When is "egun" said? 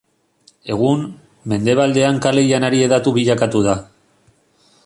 0.75-1.03